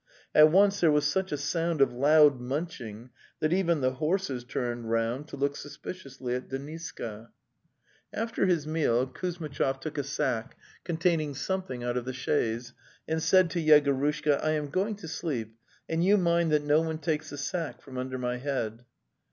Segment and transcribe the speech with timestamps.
[0.33, 4.89] At once there was such a sound of loud munching that even the horses turned
[4.89, 7.29] round to look suspiciously at Deniska.
[8.09, 9.07] 176 The Tales of Chekhov After his meal
[9.69, 12.73] Kuzmitchov took a sack contain ing something out of the chaise
[13.07, 15.55] and said to Yego rushka: '"T am going to sleep,
[15.87, 18.83] and you mind that no one takes the sack from under my head."